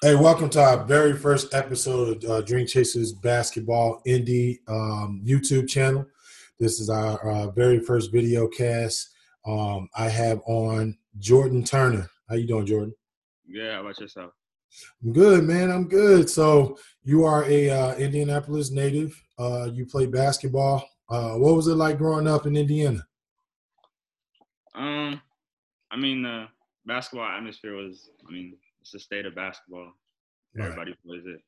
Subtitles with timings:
[0.00, 5.68] Hey, welcome to our very first episode of uh, Dream Chasers Basketball Indie um, YouTube
[5.68, 6.06] channel.
[6.60, 9.08] This is our uh, very first video cast.
[9.44, 12.08] Um, I have on Jordan Turner.
[12.28, 12.94] How you doing, Jordan?
[13.44, 14.34] Yeah, how about yourself?
[15.02, 15.68] I'm good, man.
[15.68, 16.30] I'm good.
[16.30, 19.20] So you are a uh, Indianapolis native.
[19.36, 20.88] Uh, you play basketball.
[21.10, 23.04] Uh, what was it like growing up in Indiana?
[24.76, 25.20] Um,
[25.90, 26.46] I mean, the
[26.86, 28.10] basketball atmosphere was.
[28.28, 29.92] I mean, it's the state of basketball.
[30.54, 30.66] Right.
[30.66, 31.40] Everybody plays it.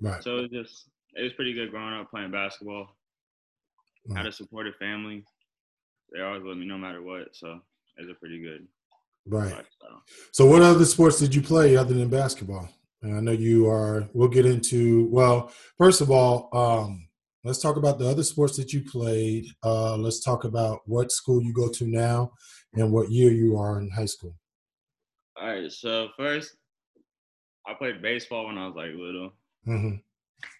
[0.00, 0.22] Right.
[0.22, 2.96] So it was just it was pretty good growing up playing basketball.
[4.14, 5.24] Had a supportive family.
[6.12, 7.28] They always with me no matter what.
[7.32, 7.60] So
[7.96, 8.66] it was a pretty good
[9.26, 9.44] right.
[9.44, 10.02] lifestyle.
[10.32, 12.68] So, what other sports did you play other than basketball?
[13.02, 14.08] And I know you are.
[14.12, 15.06] We'll get into.
[15.06, 17.08] Well, first of all, um,
[17.44, 19.46] let's talk about the other sports that you played.
[19.64, 22.32] Uh, let's talk about what school you go to now
[22.74, 24.34] and what year you are in high school.
[25.40, 25.70] All right.
[25.70, 26.56] So first,
[27.66, 29.32] I played baseball when I was like little.
[29.64, 29.94] hmm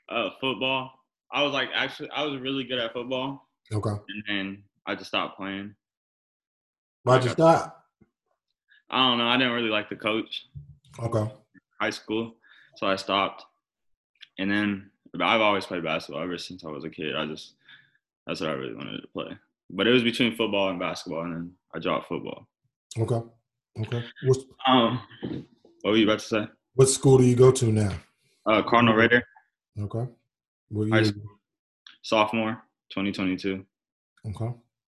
[0.08, 0.92] Uh, football.
[1.32, 3.90] I was like actually I was really good at football, Okay.
[3.90, 5.74] and then I just stopped playing.
[7.04, 7.84] Why'd you stop?
[8.90, 9.26] I don't know.
[9.26, 10.46] I didn't really like the coach.
[10.98, 11.32] Okay.
[11.80, 12.36] high school,
[12.76, 13.44] so I stopped.
[14.38, 14.90] And then
[15.20, 17.16] I've always played basketball ever since I was a kid.
[17.16, 17.54] I just
[18.26, 19.36] that's what I really wanted to play.
[19.70, 22.46] But it was between football and basketball, and then I dropped football.
[22.98, 23.20] Okay.
[23.80, 24.04] Okay.
[24.26, 25.00] What, Um,
[25.80, 26.46] what were you about to say?
[26.74, 27.92] What school do you go to now?
[28.46, 29.22] Uh, Cardinal Ritter,
[29.78, 30.06] Okay.
[30.70, 31.04] What year?
[31.04, 31.22] school.
[32.02, 33.64] sophomore, 2022.
[34.26, 34.54] Okay.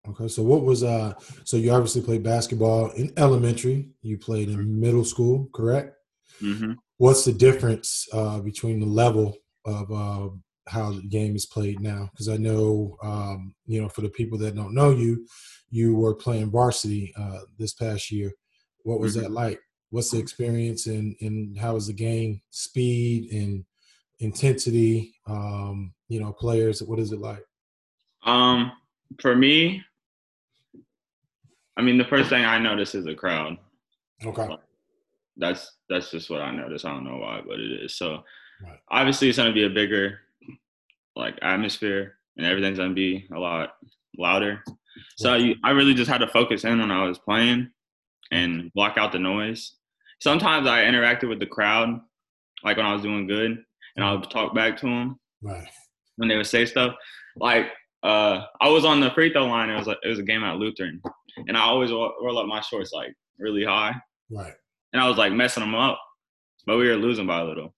[0.09, 0.29] Okay.
[0.29, 5.05] So what was uh so you obviously played basketball in elementary, you played in middle
[5.05, 5.97] school, correct?
[6.41, 10.29] hmm What's the difference uh between the level of uh
[10.69, 12.11] how the game is played now?
[12.13, 15.27] Because I know um, you know, for the people that don't know you,
[15.71, 18.33] you were playing varsity uh this past year.
[18.85, 19.61] What was that like?
[19.93, 23.63] What's the experience and and how is the game speed and
[24.21, 25.15] intensity?
[25.27, 27.45] Um, you know, players, what is it like?
[28.25, 28.73] Um,
[29.21, 29.85] for me,
[31.77, 33.59] I mean, the first thing I notice is a crowd.
[34.25, 34.49] Okay.
[35.37, 36.87] That's that's just what I notice.
[36.87, 37.95] I don't know why, but it is.
[37.95, 38.25] So
[38.63, 38.79] Right.
[38.89, 40.21] obviously, it's gonna be a bigger
[41.17, 43.77] like atmosphere, and everything's gonna be a lot
[44.17, 44.65] louder.
[45.17, 47.71] So you, I really just had to focus in when I was playing
[48.31, 49.75] and block out the noise.
[50.27, 52.01] Sometimes I interacted with the crowd,
[52.63, 53.59] like when I was doing good,
[53.97, 55.67] and I would talk back to them Right.
[56.15, 56.95] when they would say stuff.
[57.37, 57.67] Like
[58.05, 59.69] uh, I was on the free throw line.
[59.69, 61.03] It was like, it was a game at Lutheran,
[61.49, 63.95] and I always roll, up my shorts like really high,
[64.31, 64.53] Right.
[64.93, 65.99] and I was like messing them up,
[66.67, 67.75] but we were losing by a little,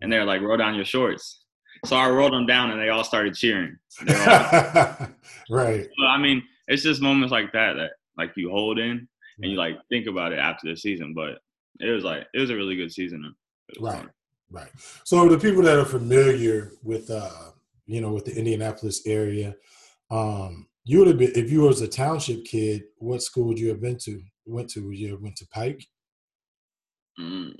[0.00, 1.42] and they were like, "Roll down your shorts."
[1.84, 3.76] So I rolled them down, and they all started cheering.
[4.02, 4.06] All-
[5.50, 5.88] right.
[5.98, 9.08] But, I mean, it's just moments like that that like you hold in
[9.40, 11.12] and you like think about it after the season.
[11.14, 11.38] But
[11.80, 13.34] it was like it was a really good season.
[13.80, 13.96] Right.
[13.96, 14.10] fun.
[14.50, 14.70] Right.
[15.04, 17.50] So the people that are familiar with uh
[17.86, 19.54] you know with the Indianapolis area,
[20.10, 23.68] um, you would have been if you was a township kid, what school would you
[23.68, 24.22] have been to?
[24.46, 24.86] Went to?
[24.86, 25.84] Would you have went to Pike?
[27.20, 27.52] Mm,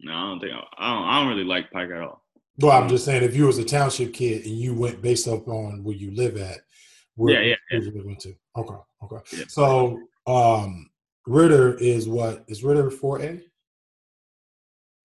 [0.00, 1.04] no, I don't think I, I don't.
[1.08, 2.22] I don't really like Pike at all.
[2.58, 2.90] Well, I'm Mm.
[2.90, 5.96] just saying if you was a township kid and you went based up on where
[5.96, 6.58] you live at,
[7.16, 8.34] where Yeah, yeah, where you went to.
[8.56, 9.38] Okay, okay.
[9.38, 9.44] Yeah.
[9.48, 10.90] So um
[11.26, 13.40] Ritter is what is Ritter four A?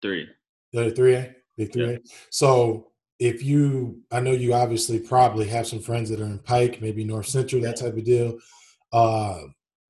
[0.02, 0.28] Three.
[0.72, 1.98] The three A, big three A.
[2.30, 6.80] So if you, I know you obviously probably have some friends that are in Pike,
[6.80, 8.38] maybe North Central, that type of deal.
[8.92, 9.40] Uh,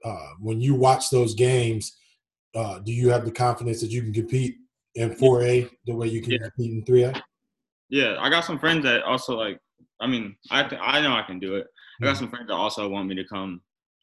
[0.05, 1.97] uh, when you watch those games,
[2.55, 4.57] uh, do you have the confidence that you can compete
[4.95, 6.39] in four A the way you can Yeah.
[6.39, 7.23] compete in three A?
[7.91, 9.59] Yeah, I got some friends that also like.
[10.01, 11.67] I mean, I I know I can do it.
[12.01, 13.61] I got some friends that also want me to come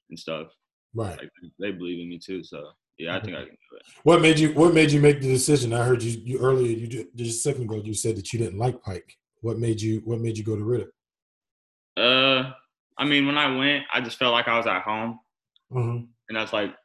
[0.09, 0.47] and stuff.
[0.95, 1.19] Right.
[1.19, 1.29] Like
[1.59, 2.43] they believe in me too.
[2.43, 3.83] So yeah, I think I can do it.
[4.03, 4.53] What made you?
[4.53, 5.73] What made you make the decision?
[5.73, 6.71] I heard you, you earlier.
[6.71, 7.75] You ju- just a second ago.
[7.83, 9.17] You said that you didn't like Pike.
[9.41, 10.01] What made you?
[10.05, 10.91] What made you go to Ritter?
[11.97, 12.51] Uh,
[12.97, 15.19] I mean, when I went, I just felt like I was at home.
[15.73, 16.05] Mm-hmm.
[16.29, 16.75] and that's like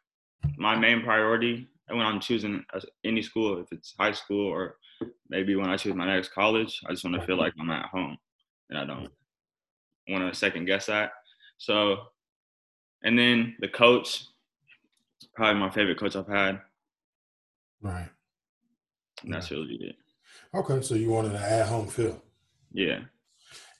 [0.56, 2.64] my main priority and when i'm choosing
[3.04, 4.76] any school if it's high school or
[5.28, 7.84] maybe when i choose my next college i just want to feel like i'm at
[7.86, 8.16] home
[8.70, 9.10] and i don't
[10.08, 11.10] want to second guess that
[11.58, 11.98] so
[13.02, 14.26] and then the coach
[15.34, 16.60] probably my favorite coach i've had
[17.82, 18.08] Right.
[19.22, 19.96] and that's really it
[20.54, 20.82] Okay.
[20.82, 22.22] So you wanted an at-home feel.
[22.72, 23.00] yeah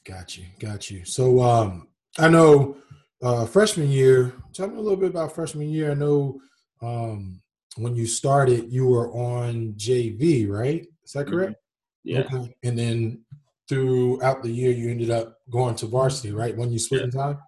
[0.05, 1.05] Got you, got you.
[1.05, 1.88] So um
[2.19, 2.76] I know
[3.22, 5.90] uh freshman year, tell me a little bit about freshman year.
[5.90, 6.40] I know
[6.81, 7.43] um
[7.76, 10.87] when you started you were on JV, right?
[11.05, 11.31] Is that Mhm.
[11.31, 11.56] correct?
[12.05, 12.56] yeah Okay.
[12.62, 13.25] And then
[13.69, 16.56] throughout the year you ended up going to varsity, right?
[16.56, 17.38] When you split in time?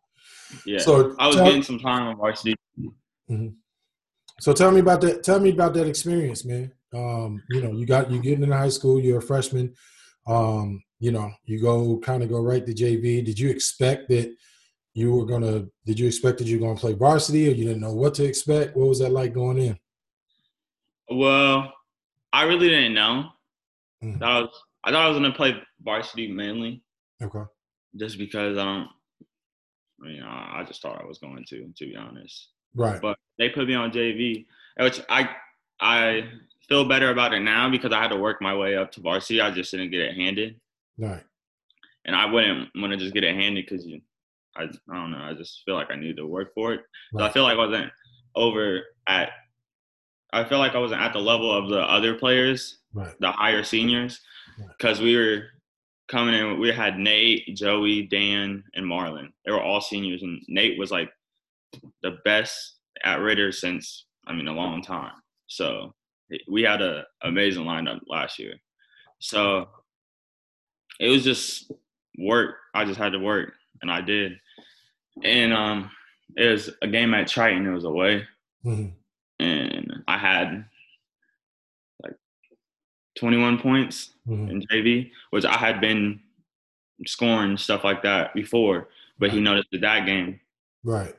[0.67, 2.55] Yeah So i was tell, getting some time on varsity
[4.43, 6.73] so tell me about that tell me about that experience, man.
[6.93, 9.73] Um, you know, you got you getting in high school, you're a freshman.
[10.27, 13.25] Um, you know, you go kind of go right to JV.
[13.25, 14.35] Did you expect that
[14.95, 15.67] you were gonna?
[15.87, 18.25] Did you expect that you were gonna play varsity, or you didn't know what to
[18.25, 18.77] expect?
[18.77, 19.79] What was that like going in?
[21.09, 21.73] Well,
[22.33, 23.29] I really didn't know.
[24.03, 24.25] Mm-hmm.
[24.25, 24.51] I was
[24.83, 26.83] I thought I was gonna play varsity mainly.
[27.23, 27.45] Okay.
[27.97, 28.89] Just because I don't.
[30.03, 32.49] I mean, I just thought I was going to, to be honest.
[32.75, 33.01] Right.
[33.01, 34.47] But they put me on JV,
[34.79, 35.29] which I
[35.81, 36.25] I
[36.69, 39.41] feel better about it now because I had to work my way up to varsity.
[39.41, 40.61] I just didn't get it handed.
[40.99, 41.23] Right.
[42.05, 44.01] And I wouldn't want to just get it handed because you,
[44.57, 45.19] I, I don't know.
[45.19, 46.81] I just feel like I need to work for it.
[47.13, 47.21] Right.
[47.21, 47.93] So I feel like I wasn't
[48.35, 49.31] over at.
[50.33, 53.15] I feel like I wasn't at the level of the other players, right.
[53.21, 54.19] the higher seniors,
[54.79, 55.05] because right.
[55.05, 55.45] we were
[56.13, 56.61] coming in.
[56.61, 59.33] We had Nate, Joey, Dan, and Marlon.
[59.45, 61.11] They were all seniors, and Nate was like
[62.03, 65.15] the best at Ritter since I mean a long time.
[65.47, 65.95] So
[66.49, 68.55] we had an amazing lineup last year.
[69.19, 69.69] So
[71.01, 71.73] it was just
[72.19, 72.57] work.
[72.75, 74.33] I just had to work, and I did.
[75.25, 75.91] And um,
[76.37, 77.67] it was a game at Triton.
[77.67, 78.27] It was away,
[78.65, 78.89] mm-hmm.
[79.45, 80.67] and I had
[83.23, 84.51] 21 points mm-hmm.
[84.51, 86.19] in JV, which I had been
[87.07, 88.89] scoring stuff like that before,
[89.21, 89.35] but right.
[89.35, 90.41] he noticed that game.
[90.83, 91.15] Right.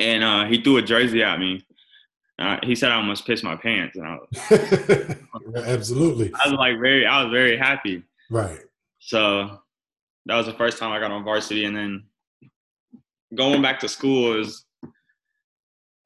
[0.00, 1.64] And uh, he threw a jersey at me,
[2.40, 5.16] uh, he said I almost pissed my pants, and I was,
[5.64, 6.32] absolutely.
[6.34, 8.02] I was like very, I was very happy.
[8.28, 8.58] Right.
[8.98, 9.60] So
[10.26, 12.02] that was the first time I got on varsity, and then
[13.32, 14.64] going back to school is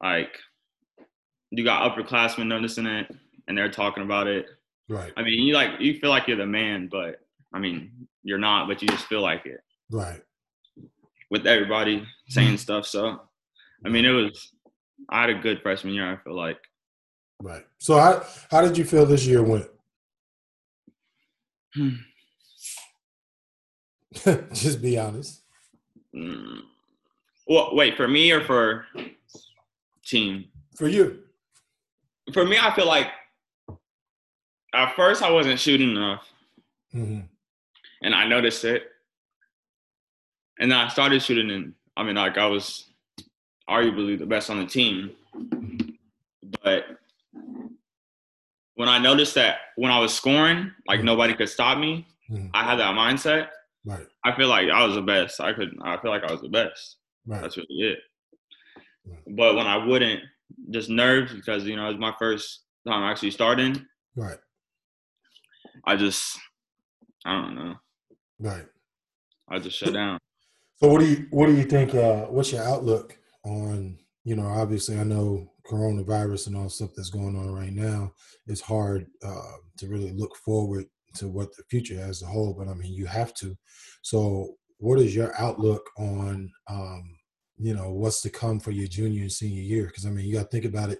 [0.01, 0.37] like
[1.49, 3.11] you got upperclassmen noticing it,
[3.47, 4.45] and they're talking about it.
[4.91, 5.13] Right.
[5.15, 7.21] I mean, you like you feel like you're the man, but
[7.53, 7.91] I mean,
[8.23, 9.61] you're not, but you just feel like it.
[9.89, 10.21] Right.
[11.29, 13.21] With everybody saying stuff, so
[13.85, 14.51] I mean, it was
[15.09, 16.11] I had a good freshman year.
[16.11, 16.57] I feel like.
[17.41, 17.65] Right.
[17.77, 19.67] So how how did you feel this year went?
[21.73, 21.91] Hmm.
[24.51, 25.39] Just be honest.
[26.13, 26.63] Mm.
[27.47, 28.85] Well, wait for me or for
[30.05, 30.49] team?
[30.75, 31.19] For you.
[32.33, 33.07] For me, I feel like
[34.73, 36.27] at first I wasn't shooting enough,
[36.93, 37.21] mm-hmm.
[38.03, 38.83] and I noticed it.
[40.59, 42.85] And then I started shooting, and I mean, like I was
[43.69, 45.11] arguably the best on the team.
[46.63, 46.85] But
[48.75, 51.05] when I noticed that when I was scoring, like mm-hmm.
[51.05, 52.47] nobody could stop me, mm-hmm.
[52.53, 53.47] I had that mindset.
[53.83, 54.05] Right.
[54.23, 55.41] I feel like I was the best.
[55.41, 55.75] I could.
[55.81, 56.97] I feel like I was the best.
[57.25, 57.41] Right.
[57.41, 57.99] That's really it.
[59.05, 59.35] Right.
[59.35, 60.21] But when I wouldn't,
[60.69, 63.85] just nerves because you know it was my first time actually starting.
[64.15, 64.37] Right.
[65.85, 66.39] I just,
[67.25, 67.75] I don't know.
[68.39, 68.65] Right.
[69.49, 70.19] I just shut down.
[70.77, 71.93] So what do you what do you think?
[71.93, 77.09] Uh, what's your outlook on you know obviously i know coronavirus and all stuff that's
[77.09, 78.11] going on right now
[78.47, 80.85] it's hard uh, to really look forward
[81.15, 83.55] to what the future has a whole but i mean you have to
[84.01, 87.03] so what is your outlook on um,
[87.57, 90.33] you know what's to come for your junior and senior year because i mean you
[90.33, 90.99] got to think about it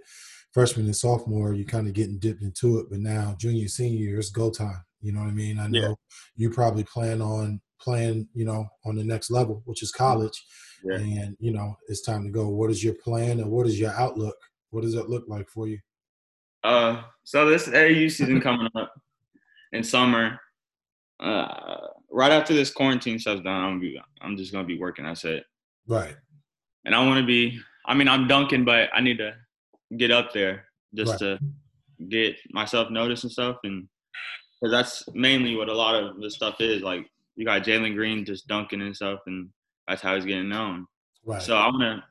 [0.53, 4.19] freshman and sophomore you're kind of getting dipped into it but now junior senior year
[4.19, 5.93] it's go time you know what i mean i know yeah.
[6.35, 10.43] you probably plan on playing you know on the next level which is college
[10.83, 10.95] yeah.
[10.95, 12.47] and you know it's time to go.
[12.47, 14.35] What is your plan and what is your outlook?
[14.69, 15.79] What does it look like for you?
[16.63, 18.93] Uh, so this AU season coming up
[19.73, 20.39] in summer.
[21.19, 25.05] Uh, right after this quarantine shuts down, I'm be, I'm just gonna be working.
[25.05, 25.43] I said.
[25.87, 26.15] Right.
[26.85, 27.59] And I want to be.
[27.85, 29.33] I mean, I'm dunking, but I need to
[29.97, 31.19] get up there just right.
[31.19, 31.39] to
[32.09, 33.87] get myself noticed and stuff, and
[34.59, 36.81] because that's mainly what a lot of this stuff is.
[36.81, 39.49] Like you got Jalen Green just dunking and stuff, and
[39.87, 40.85] that's how he's getting known.
[41.25, 41.41] Right.
[41.41, 42.03] So I'm gonna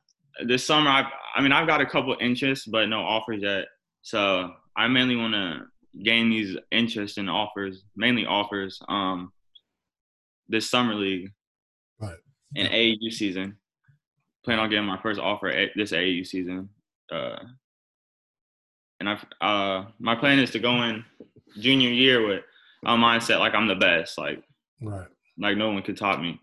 [0.46, 0.90] this summer.
[0.90, 3.66] I I mean I've got a couple interests, but no offers yet.
[4.02, 5.60] So I mainly want to
[6.02, 8.80] gain these interests and offers, mainly offers.
[8.88, 9.32] Um,
[10.50, 11.30] this summer league.
[11.99, 12.16] Right.
[12.56, 13.56] In AAU season,
[14.44, 16.68] plan on getting my first offer this AAU season.
[17.10, 17.37] Uh,
[19.00, 21.04] and I, uh, my plan is to go in
[21.59, 22.42] junior year with
[22.85, 24.42] a mindset like I'm the best, like,
[24.80, 26.38] right, like no one could top me.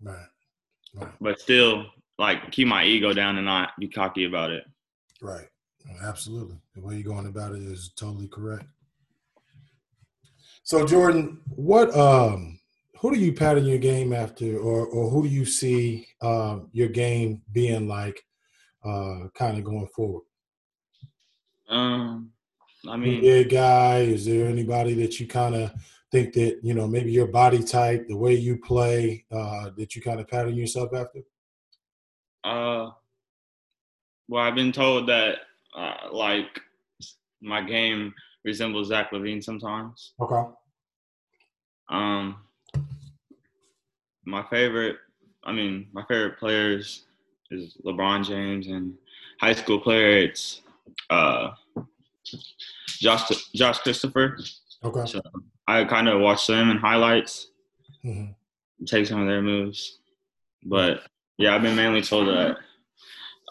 [0.00, 0.26] Right.
[1.20, 1.86] But still,
[2.18, 4.64] like keep my ego down and not be cocky about it.
[5.20, 5.48] Right.
[6.02, 6.56] Absolutely.
[6.74, 8.66] The way you're going about it is totally correct.
[10.62, 12.58] So Jordan, what um
[13.00, 16.88] who do you pattern your game after or or who do you see um your
[16.88, 18.22] game being like
[18.84, 20.22] uh kind of going forward?
[21.72, 22.30] Um
[22.88, 25.72] I mean big guy, is there anybody that you kind of
[26.10, 30.02] think that you know maybe your body type, the way you play, uh, that you
[30.02, 31.20] kind of pattern yourself after?
[32.44, 32.90] Uh,
[34.28, 35.38] well, I've been told that
[35.76, 36.60] uh, like
[37.40, 38.14] my game
[38.44, 40.12] resembles Zach LaVine sometimes.
[40.20, 40.42] Okay.
[41.88, 42.36] Um,
[44.24, 44.96] my favorite,
[45.44, 47.04] I mean, my favorite players
[47.50, 48.94] is LeBron James, and
[49.40, 50.62] high school player it's
[51.10, 51.50] uh,
[53.00, 54.38] Josh Josh Christopher.
[54.84, 55.06] Okay.
[55.06, 55.20] So
[55.66, 57.48] I kind of watch them in highlights,
[58.04, 58.34] Mhm.
[58.86, 60.00] take some of their moves,
[60.64, 61.02] but
[61.38, 62.56] yeah, I've been mainly told that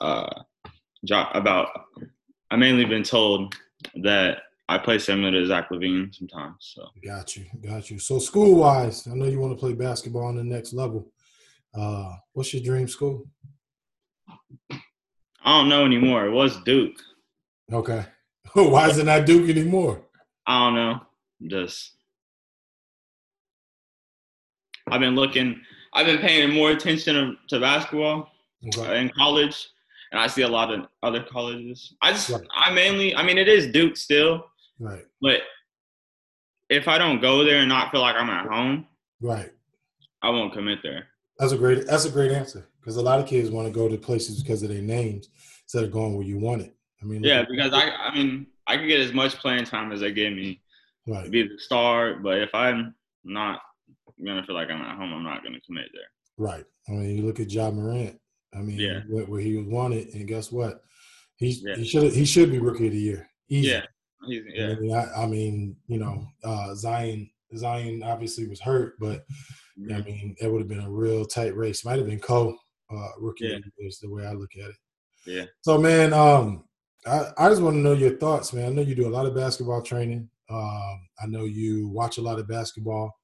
[0.02, 0.44] uh,
[1.34, 1.68] about.
[2.50, 3.56] I mainly been told
[4.04, 6.56] that I play similar to Zach LaVine sometimes.
[6.76, 7.98] So Got you, got you.
[8.00, 11.12] So school wise, I know you want to play basketball on the next level.
[11.74, 13.26] Uh, what's your dream school?
[14.70, 16.26] I don't know anymore.
[16.28, 17.02] It was Duke.
[17.72, 18.06] Okay.
[18.72, 20.02] Why is it not Duke anymore?
[20.46, 21.02] I don't know.
[21.48, 21.94] Just
[24.90, 25.62] I've been looking.
[25.94, 28.30] I've been paying more attention to, basketball
[28.78, 29.02] Okay.
[29.02, 29.68] in college,
[30.12, 31.94] and I see a lot of other colleges.
[32.02, 32.42] I just, Right.
[32.54, 34.46] I mainly, I mean, it is Duke still,
[34.80, 35.04] Right.
[35.22, 35.42] but
[36.70, 38.88] if I don't go there and not feel like I'm at home,
[39.22, 39.52] Right.
[40.22, 41.08] I won't commit there.
[41.38, 41.86] That's a great.
[41.88, 44.62] That's a great answer because a lot of kids want to go to places because
[44.64, 45.30] of their names
[45.64, 46.76] instead of going where you want it.
[47.02, 50.02] I mean, Yeah, because I, I mean, I can get as much playing time as
[50.02, 50.62] they give me,
[51.08, 52.16] right, be the star.
[52.16, 53.62] But if I'm not
[54.24, 56.04] gonna feel like I'm at home, I'm not gonna commit there.
[56.38, 56.66] right.
[56.88, 58.20] I mean, you look at John Morant.
[58.54, 59.02] I mean, Yeah.
[59.08, 60.82] where, where he was wanted, and guess what?
[61.38, 61.76] He's Yeah.
[61.76, 63.30] he should he should be rookie of the year.
[63.50, 63.70] Easy.
[63.70, 63.86] Yeah,
[64.22, 69.26] I yeah, mean, I, I mean, you know, uh, Zion Zion obviously was hurt, but
[69.78, 70.06] I Mhm.
[70.06, 71.84] mean, it would have been a real tight race.
[71.84, 72.58] Might have been Cole,
[72.92, 73.56] uh, rookie Yeah.
[73.56, 74.76] of the year is the way I look at it.
[75.26, 75.46] yeah.
[75.62, 76.64] So, man, um,
[77.06, 78.66] I, I just want to know your thoughts, man.
[78.68, 80.30] I know you do a lot of basketball training.
[80.50, 83.16] Um, I know you watch a lot of basketball.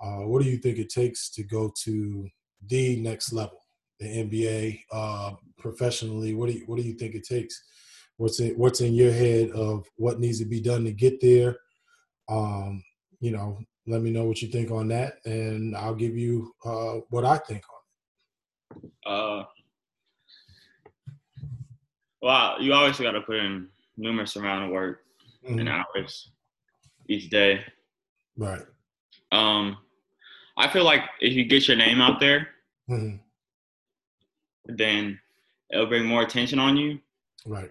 [0.00, 2.28] Uh, what do you think it takes to go to
[2.68, 3.64] the next level,
[3.98, 6.34] the NBA, uh, professionally?
[6.34, 7.62] What do you What do you think it takes?
[8.18, 11.56] What's in What's in your head of what needs to be done to get there?
[12.28, 12.82] Um,
[13.20, 17.00] you know, let me know what you think on that, and I'll give you uh,
[17.10, 18.92] what I think on it.
[19.06, 19.44] Uh,
[22.26, 25.02] well, you obviously got to put in numerous amount of work.
[25.44, 25.60] Mhm.
[25.60, 26.30] and hours
[27.08, 27.64] each day.
[28.36, 28.62] Right.
[29.30, 29.76] Um,
[30.56, 32.48] I feel like if you get your name out there,
[32.90, 33.20] Mhm.
[34.64, 35.20] then
[35.70, 37.00] it'll bring more attention on you,
[37.44, 37.70] Right.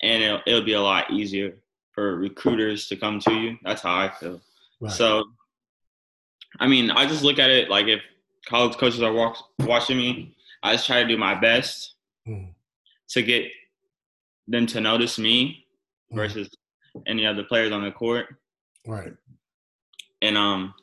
[0.00, 1.58] and it'll, it'll be a lot easier
[1.90, 3.58] for recruiters to come to you.
[3.62, 4.40] That's how I feel.
[4.80, 4.90] Right.
[4.90, 5.30] So,
[6.60, 8.00] I mean, I just look at it like if
[8.46, 9.12] college coaches are
[9.58, 11.96] watching me, I just try to do my best
[12.26, 12.54] Mhm.
[13.08, 13.52] to get
[14.48, 15.66] them to notice me
[16.12, 16.16] Mhm.
[16.16, 16.48] versus
[17.06, 18.26] any other players on the court.
[18.86, 19.12] Right.
[20.20, 20.74] And um,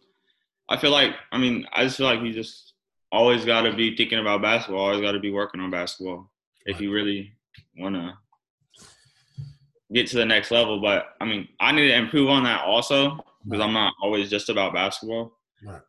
[0.70, 2.74] I feel like I mean I just feel like you just
[3.12, 4.82] always got to be thinking about basketball.
[4.86, 6.32] Always got to be working on basketball
[6.66, 7.34] if you really
[7.78, 8.14] want to
[9.94, 10.80] get to the next level.
[10.82, 13.62] But I mean, I need to improve on that also because Right.
[13.62, 15.38] I'm not always just about basketball.
[15.64, 15.82] Right.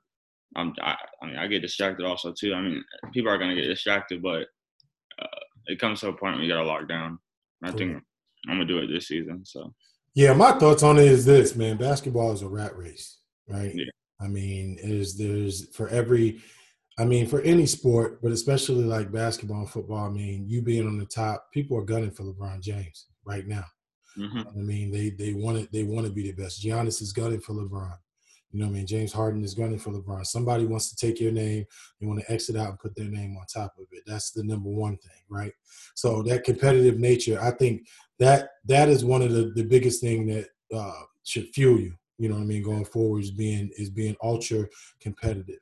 [0.56, 2.54] I'm, I, I mean, I get distracted also too.
[2.54, 4.48] I mean, people are gonna get distracted, but
[5.20, 5.26] uh,
[5.66, 7.18] it comes to a point where you gotta lock down.
[7.62, 8.02] I think
[8.48, 9.44] I'm gonna do it this season.
[9.44, 9.74] So
[10.14, 11.76] Yeah, my thoughts on it is this, man.
[11.76, 13.74] Basketball is a rat race, right?
[13.74, 13.84] Yeah.
[14.20, 16.40] I mean, is there's for every
[16.98, 20.86] I mean, for any sport, but especially like basketball and football, I mean, you being
[20.86, 23.64] on the top, people are gunning for LeBron James right now.
[24.18, 24.46] mhm.
[24.46, 26.62] I mean, they they want it, they want to be the best.
[26.62, 27.96] Giannis is gunning for LeBron.
[28.52, 28.86] You know what I mean?
[28.86, 30.26] James Harden is gunning for LeBron.
[30.26, 31.64] Somebody wants to take your name,
[32.00, 34.02] they want to exit out and put their name on top of it.
[34.06, 35.52] That's the number one thing, right?
[35.94, 37.86] So that competitive nature, I think
[38.18, 41.94] that that is one of the, the biggest thing that uh, should fuel you.
[42.18, 42.62] You know what I mean?
[42.62, 44.66] Going forward is being is being ultra
[45.00, 45.60] competitive.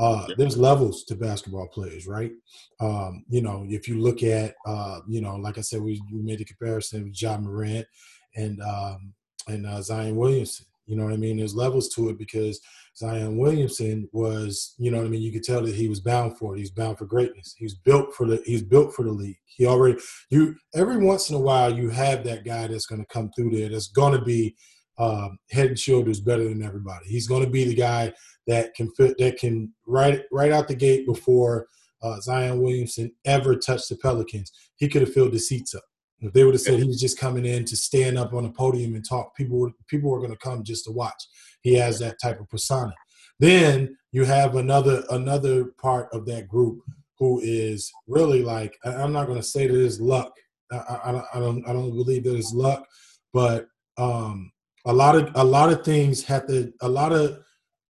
[0.00, 2.32] Uh, there's levels to basketball players, right?
[2.80, 6.22] Um, you know, if you look at, uh, you know, like I said, we, we
[6.22, 7.86] made the comparison with John Morant
[8.34, 9.12] and um,
[9.46, 10.66] and uh, Zion Williamson.
[10.90, 11.36] You know what I mean?
[11.36, 12.60] There's levels to it because
[12.96, 15.22] Zion Williamson was, you know what I mean.
[15.22, 16.58] You could tell that he was bound for it.
[16.58, 17.54] He's bound for greatness.
[17.56, 18.42] He's built for the.
[18.44, 19.38] He's built for the league.
[19.46, 19.98] He already.
[20.30, 23.50] You every once in a while you have that guy that's going to come through
[23.56, 23.68] there.
[23.68, 24.56] That's going to be
[24.98, 27.06] um, head and shoulders better than everybody.
[27.06, 28.12] He's going to be the guy
[28.48, 29.16] that can fit.
[29.18, 31.68] That can right right out the gate before
[32.02, 34.50] uh, Zion Williamson ever touched the Pelicans.
[34.74, 35.84] He could have filled the seats up.
[36.20, 38.50] If they would have said he was just coming in to stand up on a
[38.50, 41.22] podium and talk, people would people were going to come just to watch.
[41.62, 42.92] He has that type of persona.
[43.38, 46.82] Then you have another another part of that group
[47.18, 50.32] who is really like I'm not going to say that it's luck.
[50.72, 52.86] I, I, I don't I don't believe that it's luck,
[53.32, 54.52] but um,
[54.86, 57.38] a lot of a lot of things have to a lot of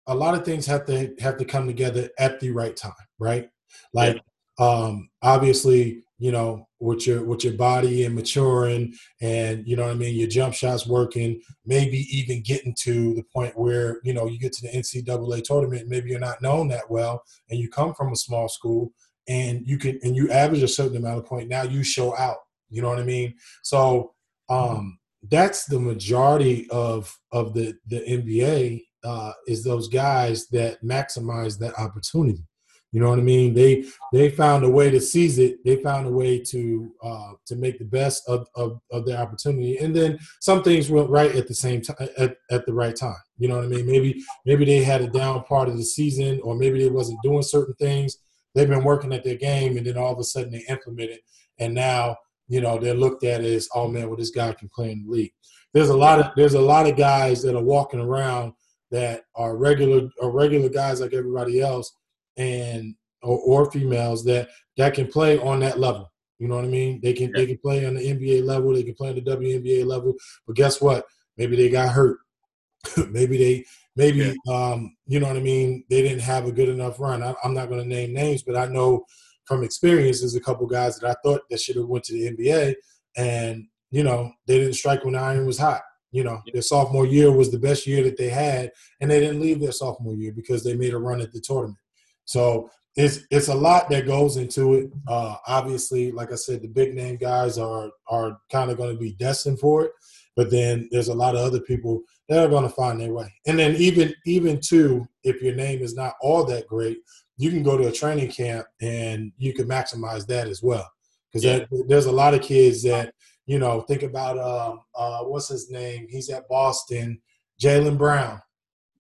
[0.07, 3.49] a lot of things have to have to come together at the right time, right?
[3.93, 4.21] Like
[4.59, 9.91] um, obviously you know, with your with your body and maturing, and you know what
[9.91, 14.27] I mean, your jump shots working, maybe even getting to the point where you know
[14.29, 17.93] you get to the NCAA tournament, maybe you're not known that well, and you come
[17.93, 18.93] from a small school,
[19.27, 21.49] and you can and you average a certain amount of point.
[21.49, 22.37] Now you show out.
[22.71, 23.35] You know what I mean?
[23.65, 24.13] So
[24.49, 31.59] um, that's the majority of of the the NBA uh, is those guys that maximize
[31.59, 32.45] that opportunity.
[32.93, 33.55] You know what I mean?
[33.55, 35.65] They they found a way to seize it.
[35.65, 39.79] They found a way to uh, to make the best of, of, of their opportunity.
[39.79, 43.17] And then some things went right at the same time at, at the right time.
[43.39, 43.87] You know what I mean?
[43.87, 47.43] Maybe maybe they had a down part of the season, or maybe they wasn't doing
[47.43, 48.19] certain things.
[48.55, 51.21] They've been working at their game, and then all of a sudden they implement it,
[51.59, 52.17] and now
[52.49, 55.11] you know they're looked at as, oh man, well this guy can play in the
[55.11, 55.33] league.
[55.73, 58.53] There's a lot of there's a lot of guys that are walking around
[58.91, 61.91] that are regular are regular guys like everybody else
[62.37, 66.13] and or, or, females that that can play on that level.
[66.39, 67.01] You know what I mean?
[67.03, 67.41] They can yeah.
[67.41, 70.15] they can play on the NBA level, they can play on the WNBA level.
[70.47, 71.05] But guess what?
[71.37, 72.19] Maybe they got hurt.
[73.11, 73.65] maybe they
[73.97, 74.53] maybe yeah.
[74.53, 75.85] um, you know what I mean.
[75.89, 77.23] They didn't have a good enough run.
[77.23, 79.05] I, am not going to name names, but I know
[79.45, 82.37] from experience there's a couple guys that I thought that should have went to the
[82.37, 82.75] NBA,
[83.17, 85.83] and you know they didn't strike when the iron was hot.
[86.11, 88.71] You know, their sophomore year was the best year that they had,
[89.01, 91.79] and they didn't leave their sophomore year because they made a run at the tournament.
[92.25, 94.91] So it's it's a lot that goes into it.
[95.07, 99.01] Uh, obviously, like I said, the big name guys are are kind of going to
[99.01, 99.93] be destined for it,
[100.37, 103.33] but then there's a lot of other people that are going to find their way.
[103.47, 106.99] And then even even too, if your name is not all that great,
[107.39, 110.89] you can go to a training camp and you can maximize that as well.
[111.33, 111.65] Because yeah.
[111.89, 113.15] there's a lot of kids that
[113.47, 116.07] you know think about uh, uh, what's his name?
[116.11, 117.21] He's at Boston,
[117.61, 118.41] Jaylen Brown.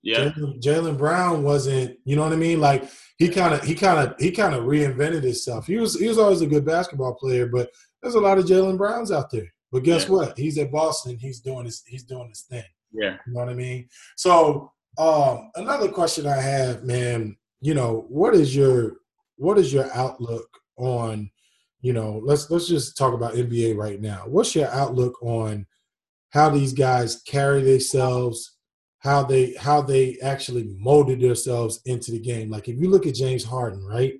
[0.02, 1.96] Yeah, Jaylen Brown wasn't.
[2.04, 2.60] You know what I mean?
[2.60, 5.66] Like he kind of he kind of he kind of reinvented himself.
[5.66, 7.70] He was he was always a good basketball player, but
[8.02, 9.52] there's a lot of Jaylen Browns out there.
[9.70, 10.10] But guess yeah.
[10.10, 10.38] what?
[10.38, 11.16] He's at Boston.
[11.18, 12.64] He's doing his he's doing his thing.
[12.92, 13.88] Yeah, you know what I mean.
[14.16, 17.36] So um, another question I have, man.
[17.60, 18.98] You know, what is your
[19.36, 21.30] what is your outlook on?
[21.80, 24.24] You know, let's let's just talk about NBA right now.
[24.26, 25.66] What's your outlook on
[26.30, 28.58] how these guys carry themselves?
[29.02, 32.50] How they how they actually molded themselves into the game.
[32.50, 34.14] Like if you look at James Harden, right?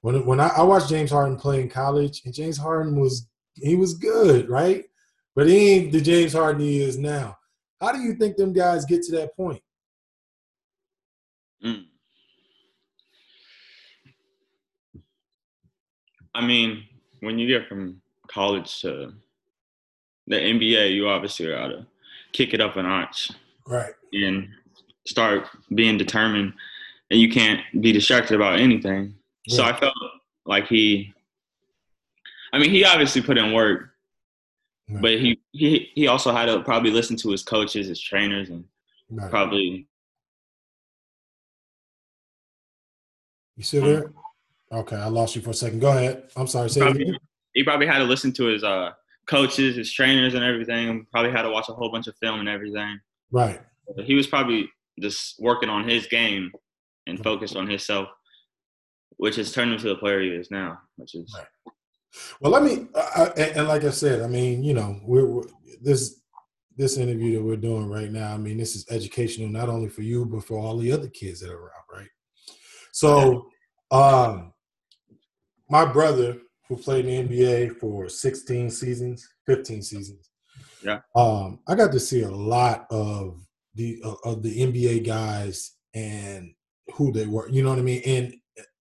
[0.00, 3.76] When when I, I watched James Harden play in college, and James Harden was he
[3.76, 4.84] was good, right?
[5.36, 7.36] But he ain't the James Harden he is now.
[7.80, 9.62] How do you think them guys get to that point?
[11.62, 11.84] Mm.
[16.34, 16.84] I mean,
[17.20, 19.12] when you get from college to
[20.26, 21.86] the NBA, you obviously gotta
[22.32, 23.30] kick it up a notch.
[23.66, 24.48] Right and
[25.06, 26.52] start being determined
[27.10, 29.14] and you can't be distracted about anything.
[29.46, 29.56] Yeah.
[29.56, 29.94] So I felt
[30.46, 31.12] like he
[32.52, 33.90] I mean he obviously put in work.
[34.88, 35.02] Right.
[35.02, 38.64] But he, he he also had to probably listen to his coaches, his trainers and
[39.10, 39.30] right.
[39.30, 39.86] probably
[43.56, 44.12] You still there?
[44.72, 45.78] Okay, I lost you for a second.
[45.78, 46.24] Go ahead.
[46.36, 46.68] I'm sorry.
[46.68, 47.16] Say probably,
[47.52, 48.90] he probably had to listen to his uh,
[49.26, 51.06] coaches, his trainers, and everything.
[51.12, 52.98] Probably had to watch a whole bunch of film and everything.
[53.30, 53.60] Right
[54.04, 54.68] he was probably
[55.00, 56.50] just working on his game
[57.06, 58.08] and focused on himself,
[59.16, 60.78] which has turned him to the player he is now.
[60.96, 61.74] Which is right.
[62.40, 62.52] well.
[62.52, 65.44] Let me uh, and, and, like I said, I mean, you know, we're, we're,
[65.82, 66.20] this
[66.76, 68.32] this interview that we're doing right now.
[68.32, 71.40] I mean, this is educational not only for you but for all the other kids
[71.40, 72.08] that are around, right?
[72.92, 73.48] So,
[73.90, 74.52] um,
[75.68, 80.30] my brother who played in the NBA for 16 seasons, 15 seasons.
[80.82, 81.00] Yeah.
[81.14, 83.40] Um, I got to see a lot of
[83.74, 86.54] the uh, of the NBA guys and
[86.94, 87.48] who they were.
[87.48, 88.02] You know what I mean?
[88.04, 88.34] And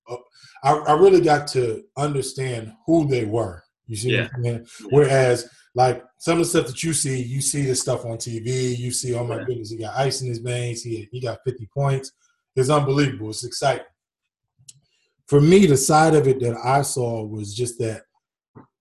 [0.09, 0.17] uh,
[0.63, 3.63] I, I, really got to understand who they were.
[3.87, 4.27] You see yeah.
[4.37, 4.65] mean?
[4.89, 8.77] Whereas, like some of the stuff that you see, you see this stuff on TV.
[8.77, 9.45] You see, oh my yeah.
[9.45, 10.83] goodness, he got ice in his veins.
[10.83, 12.11] He he got 50 points.
[12.55, 13.29] It's unbelievable.
[13.29, 13.85] It's exciting.
[15.27, 18.03] For me, the side of it that I saw was just that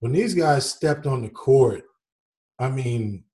[0.00, 1.84] when these guys stepped on the court,
[2.58, 3.24] I mean,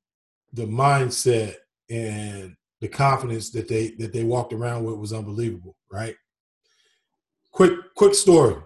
[0.52, 1.54] the mindset
[1.90, 6.14] and the confidence that they that they walked around with was unbelievable, right?
[7.52, 8.56] Quick quick story.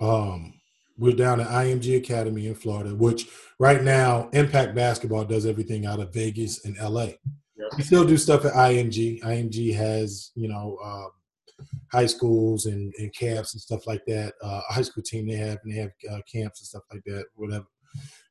[0.00, 0.54] Um,
[0.98, 6.00] we're down at IMG Academy in Florida, which right now Impact Basketball does everything out
[6.00, 7.10] of Vegas and LA.
[7.56, 7.68] Yep.
[7.76, 9.22] We still do stuff at IMG.
[9.22, 14.34] IMG has you know uh, high schools and, and, camps and stuff like that.
[14.42, 17.02] Uh, a high school team they have and they have uh, camps and stuff like
[17.06, 17.24] that.
[17.34, 17.66] Whatever,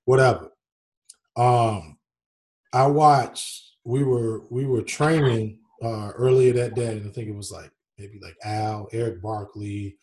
[0.06, 0.50] whatever.
[1.36, 1.98] Um,
[2.74, 7.36] I watched we were we were training uh, earlier that day, and I think it
[7.36, 9.98] was like maybe like Al, Erick Barkley,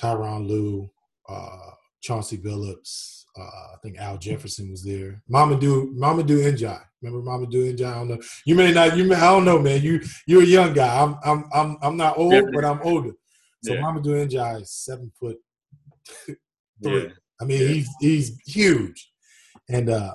[0.00, 0.90] Tyronn Lue,
[1.28, 1.70] uh,
[2.00, 3.24] Chauncey Billups.
[3.38, 5.22] Uh, I think Al Jefferson was there.
[5.28, 6.80] Mama do Mama do Njie.
[7.02, 7.86] Remember Mamadou Njie?
[7.86, 8.18] I don't know.
[8.46, 8.96] You may not.
[8.96, 9.16] You may.
[9.16, 9.82] I don't know, man.
[9.82, 11.02] You you're a young guy.
[11.02, 12.40] I'm I'm I'm I'm not old, yeah.
[12.54, 13.12] but I'm older.
[13.62, 13.82] So yeah.
[13.82, 15.36] Mamadou Njie is seven foot
[16.24, 16.38] three.
[16.82, 17.08] Yeah.
[17.38, 17.68] I mean, yeah.
[17.68, 19.12] he's he's huge.
[19.68, 20.14] And uh,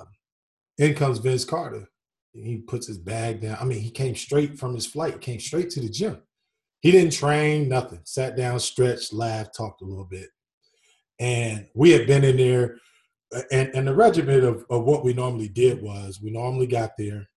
[0.78, 1.86] in comes Vince Carter.
[2.32, 3.58] He puts his bag down.
[3.60, 6.22] I mean, he came straight from his flight, came straight to the gym.
[6.80, 8.00] He didn't train, nothing.
[8.04, 10.28] Sat down, stretched, laughed, talked a little bit.
[11.20, 12.78] And we had been in there,
[13.52, 17.28] and, and the regiment of, of what we normally did was we normally got there,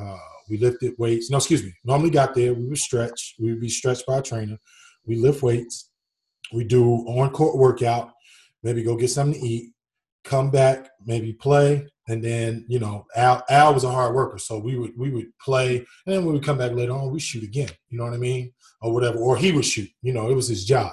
[0.00, 0.16] uh,
[0.48, 1.30] we lifted weights.
[1.30, 1.74] No, excuse me.
[1.84, 3.34] Normally got there, we would stretch.
[3.38, 4.56] We would be stretched by a trainer.
[5.04, 5.90] We lift weights.
[6.52, 8.12] We do on court workout.
[8.62, 9.72] Maybe go get something to eat.
[10.24, 14.58] Come back, maybe play, and then you know Al Al was a hard worker, so
[14.58, 17.44] we would we would play, and then when we come back later on, we shoot
[17.44, 17.70] again.
[17.88, 19.90] You know what I mean, or whatever, or he would shoot.
[20.02, 20.92] You know, it was his job,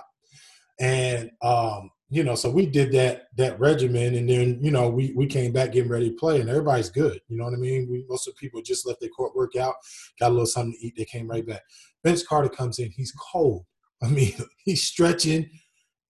[0.80, 5.14] and um, you know, so we did that that regimen, and then you know we
[5.16, 7.20] we came back getting ready to play, and everybody's good.
[7.28, 7.88] You know what I mean?
[7.90, 9.76] We most of the people just left their court workout,
[10.20, 11.62] got a little something to eat, they came right back.
[12.04, 13.66] Vince Carter comes in, he's cold.
[14.04, 14.34] I mean,
[14.66, 15.50] he's stretching,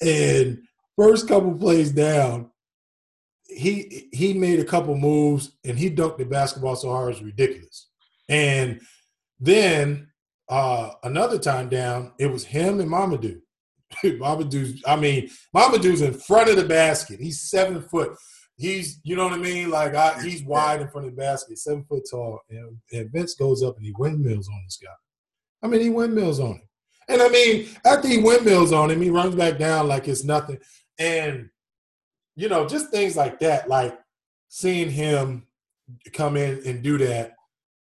[0.01, 0.59] and
[0.97, 2.51] first couple plays down,
[3.57, 7.89] he he made a couple moves and he dunked the basketball so hard it's ridiculous.
[8.29, 8.81] And
[9.41, 10.09] then
[10.49, 13.41] uh, another time down, it was him and Mamadou.
[14.05, 17.21] Mamadou's, I mean, Mama Mamadou's in front of the basket.
[17.21, 18.17] He's seven foot.
[18.57, 19.71] He's, you know what I mean?
[19.71, 22.41] Like I, he's wide in front of the basket, seven foot tall.
[22.51, 24.93] And, and Vince goes up and he windmills on this guy.
[25.63, 26.69] I mean, he windmills on him.
[27.09, 30.59] And I mean, after he windmills on him, he runs back down like it's nothing.
[30.99, 31.51] And
[32.37, 33.99] you know, just things like that, like
[34.49, 35.47] seeing him
[36.13, 37.33] come in and do that,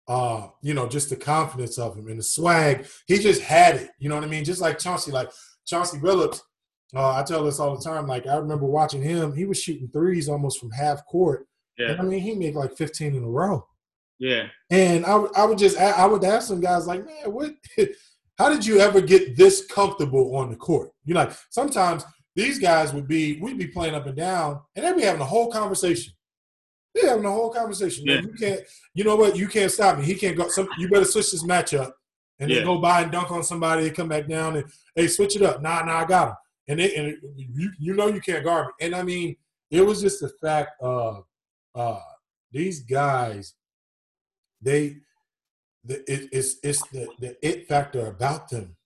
[0.09, 3.91] uh, you know, just the confidence of him and the swag, he just had it.
[3.99, 4.45] You know what I mean?
[4.45, 5.31] Just like Chauncey, like
[5.67, 6.41] Chauncey Billups,
[6.95, 8.07] uh, I tell this all the time.
[8.07, 11.47] Like I remember watching him, he was shooting threes almost from half court.
[11.79, 11.93] Yeah.
[11.93, 13.67] And, I mean, he made like 15 in a row.
[14.19, 14.47] Yeah.
[14.71, 17.53] And I, I would just, I would ask some guys like, man, what,
[18.39, 20.91] how did you ever get this comfortable on the court?
[21.05, 24.85] You know, like sometimes these guys would be, we'd be playing up and down, and
[24.85, 26.13] they'd be having a whole conversation.
[26.95, 28.05] They're having a whole conversation.
[28.07, 28.21] Yeah.
[28.21, 28.61] you can't,
[28.95, 29.37] you know what?
[29.37, 30.05] You can't stop me.
[30.05, 30.49] He can't go.
[30.49, 31.93] Some, you better switch this matchup,
[32.39, 32.59] and yeah.
[32.59, 35.43] then go by and dunk on somebody and come back down and hey, switch it
[35.43, 35.63] up.
[35.63, 36.35] Nah, nah, I got him.
[36.69, 38.87] And it, and you, you know you can't guard me.
[38.87, 39.37] And I mean,
[39.71, 41.25] it was just the fact of
[41.75, 42.01] uh,
[42.51, 43.55] these guys.
[44.61, 44.99] They,
[45.85, 48.77] the, it, it's it's the the it factor about them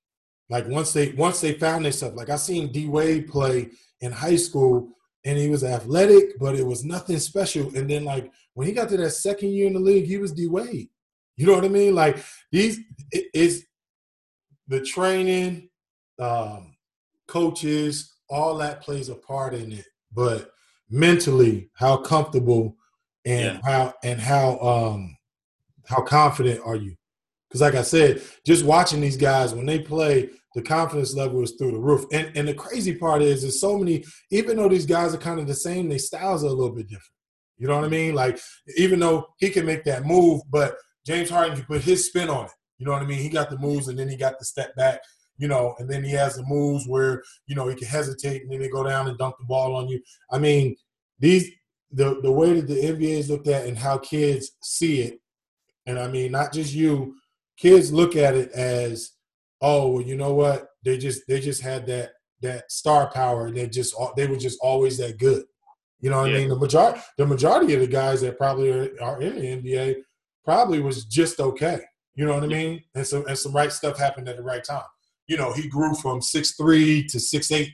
[0.48, 4.36] like once they once they found themselves, like I seen D Wade play in high
[4.36, 4.88] school,
[5.24, 7.74] and he was athletic, but it was nothing special.
[7.76, 10.32] And then like when he got to that second year in the league, he was
[10.32, 10.88] D Wade.
[11.36, 11.94] You know what I mean?
[11.94, 12.78] Like these
[13.10, 13.64] it, it's
[14.68, 15.68] the training,
[16.18, 16.76] um,
[17.26, 19.86] coaches, all that plays a part in it.
[20.12, 20.50] But
[20.88, 22.76] mentally, how comfortable
[23.24, 23.60] and yeah.
[23.64, 25.16] how and how um
[25.84, 26.96] how confident are you?
[27.48, 31.52] Because, like I said, just watching these guys when they play, the confidence level is
[31.52, 32.04] through the roof.
[32.12, 34.04] And and the crazy part is, there's so many.
[34.30, 36.88] Even though these guys are kind of the same, their styles are a little bit
[36.88, 37.12] different.
[37.58, 38.14] You know what I mean?
[38.14, 38.38] Like
[38.76, 42.46] even though he can make that move, but James Harden can put his spin on
[42.46, 42.52] it.
[42.78, 43.20] You know what I mean?
[43.20, 45.00] He got the moves, and then he got the step back.
[45.38, 48.50] You know, and then he has the moves where you know he can hesitate, and
[48.50, 50.00] then they go down and dunk the ball on you.
[50.30, 50.76] I mean,
[51.18, 51.50] these
[51.92, 55.20] the the way that the NBA is looked at and how kids see it,
[55.86, 57.16] and I mean not just you,
[57.56, 59.12] kids look at it as,
[59.60, 60.68] oh, well, you know what?
[60.84, 64.58] They just they just had that that star power, and they just they were just
[64.60, 65.44] always that good.
[66.00, 66.36] You know what yeah.
[66.36, 66.48] I mean?
[66.50, 69.96] The majority the majority of the guys that probably are, are in the NBA
[70.44, 71.80] probably was just okay.
[72.14, 72.82] You know what I mean?
[72.94, 74.84] And some and some right stuff happened at the right time.
[75.26, 77.72] You know, he grew from six three to six eight,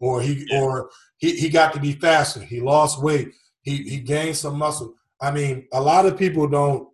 [0.00, 0.60] or he yeah.
[0.60, 2.40] or he, he got to be faster.
[2.40, 3.32] He lost weight.
[3.62, 4.94] He he gained some muscle.
[5.20, 6.88] I mean, a lot of people don't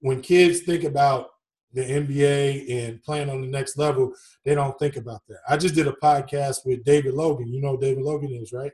[0.00, 1.28] when kids think about
[1.74, 4.12] the NBA and playing on the next level,
[4.44, 5.38] they don't think about that.
[5.48, 7.52] I just did a podcast with David Logan.
[7.52, 8.72] You know David Logan is, right?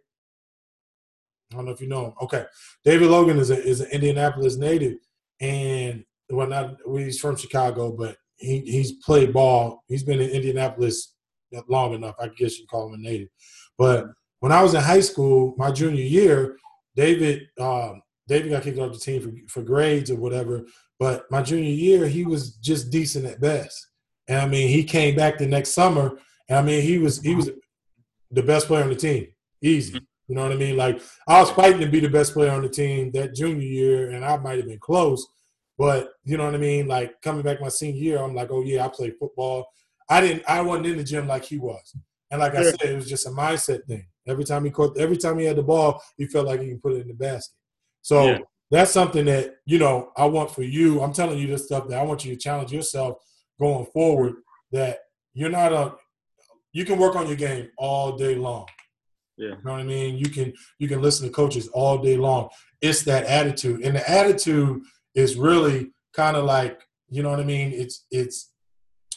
[1.52, 2.12] I don't know if you know him.
[2.22, 2.44] Okay.
[2.84, 4.98] David Logan is a is an Indianapolis native
[5.40, 9.82] and well not well, he's from Chicago, but he, he's played ball.
[9.88, 11.14] He's been in Indianapolis
[11.68, 12.14] long enough.
[12.20, 13.28] I guess you call him a native.
[13.76, 14.06] But
[14.40, 16.56] when I was in high school, my junior year,
[16.94, 20.64] David um, David got kicked off the team for, for grades or whatever.
[21.00, 23.88] But my junior year, he was just decent at best.
[24.28, 27.34] And I mean, he came back the next summer, and I mean, he was he
[27.34, 27.50] was
[28.30, 29.26] the best player on the team,
[29.62, 29.98] easy.
[30.28, 30.76] You know what I mean?
[30.76, 34.10] Like I was fighting to be the best player on the team that junior year,
[34.10, 35.26] and I might have been close.
[35.78, 36.86] But you know what I mean?
[36.86, 39.66] Like coming back my senior year, I'm like, oh yeah, I played football.
[40.08, 40.44] I didn't.
[40.46, 41.96] I wasn't in the gym like he was,
[42.30, 44.06] and like I said, it was just a mindset thing.
[44.28, 46.82] Every time he caught, every time he had the ball, he felt like he could
[46.82, 47.56] put it in the basket.
[48.02, 48.38] So yeah.
[48.70, 51.00] That's something that you know I want for you.
[51.00, 53.18] I'm telling you this stuff that I want you to challenge yourself
[53.59, 54.35] going forward.
[54.72, 54.98] That
[55.35, 55.94] you're not a,
[56.72, 58.66] you can work on your game all day long.
[59.37, 59.48] Yeah.
[59.48, 60.18] You know what I mean?
[60.18, 62.48] You can you can listen to coaches all day long.
[62.80, 63.83] It's that attitude.
[63.83, 64.83] And the attitude
[65.14, 67.72] is really kind of like, you know what I mean?
[67.72, 68.52] It's it's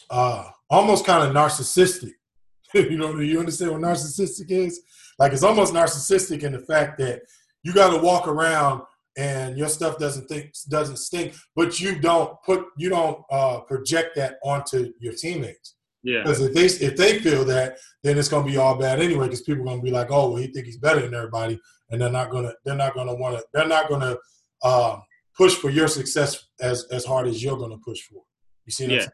[0.09, 2.11] uh almost kind of narcissistic.
[2.73, 4.81] you know, you understand what narcissistic is?
[5.19, 7.21] Like it's almost narcissistic in the fact that
[7.61, 8.81] you got to walk around
[9.17, 14.15] and your stuff doesn't think doesn't stink, but you don't put you don't uh, project
[14.15, 15.75] that onto your teammates.
[16.03, 16.21] Yeah.
[16.21, 19.25] Because if they if they feel that, then it's gonna be all bad anyway.
[19.25, 22.01] Because people are gonna be like, oh, well, he think he's better than everybody, and
[22.01, 24.17] they're not gonna they're not gonna want to they're not gonna
[24.63, 25.01] um,
[25.37, 28.21] push for your success as as hard as you're gonna push for.
[28.65, 28.87] You see?
[28.87, 29.07] yeah.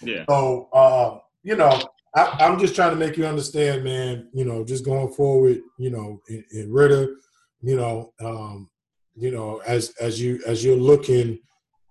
[0.00, 0.24] Yeah.
[0.28, 1.80] So uh, you know,
[2.14, 4.28] I, am just trying to make you understand, man.
[4.32, 7.16] You know, just going forward, you know, in, in Ritter,
[7.62, 8.70] you know, um,
[9.18, 11.40] you know, as as you as you're looking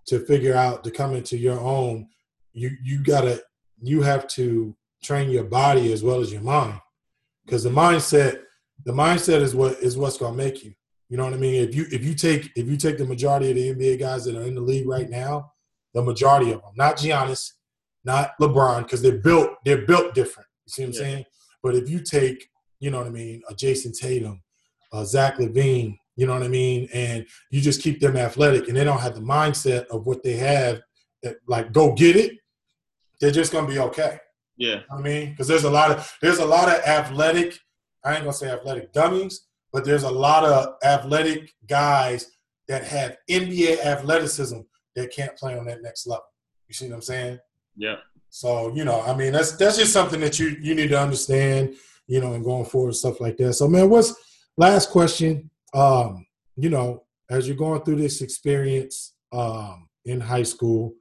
[0.07, 2.07] to figure out to come into your own,
[2.53, 3.41] you you gotta
[3.81, 6.79] you have to train your body as well as your mind.
[7.45, 8.41] Because the mindset
[8.85, 10.73] the mindset is what is what's going to make you.
[11.09, 11.55] You know what i mean?
[11.55, 14.35] If you if you take if you take the majority of the nba guys that
[14.35, 15.51] are in the league right now
[15.93, 17.53] the majority of them not Giannis
[18.03, 20.47] not LeBron because they're built they're built different.
[20.65, 20.99] You see what i'm yeah.
[20.99, 21.25] saying?
[21.63, 24.41] But if you take you know what i mean a Jayson Tatum
[24.93, 28.75] a Zach LaVine you know what i mean and you just keep them athletic and
[28.75, 30.81] they don't have the mindset of what they have
[31.23, 32.33] that like go get it
[33.19, 34.19] they're just gonna be okay.
[34.57, 34.67] Yeah.
[34.67, 37.59] You know I mean, because there's a lot of there's a lot of athletic.
[38.03, 42.31] I ain't gonna say athletic dummies, but there's a lot of athletic guys
[42.67, 44.59] that have NBA athleticism
[44.95, 46.25] that can't play on that next level.
[46.67, 47.39] You see what I'm saying?
[47.75, 47.97] Yeah.
[48.29, 51.75] So you know, I mean, that's that's just something that you you need to understand.
[52.09, 53.53] You know, and going forward stuff like that.
[53.53, 54.15] So, man, what's
[54.55, 55.49] last question?
[55.73, 56.25] Um,
[56.55, 60.95] you know, as you're going through this experience um, in high school,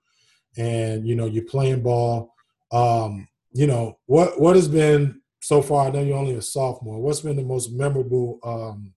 [0.57, 2.35] and you know you're playing ball.
[2.72, 5.87] Um, you know what what has been so far?
[5.87, 7.00] I know you're only a sophomore.
[7.00, 8.92] What's been the most memorable um,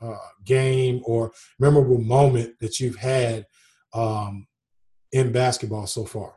[0.00, 3.46] uh, game or memorable moment that you've had
[3.92, 4.46] um,
[5.12, 6.34] in basketball so far?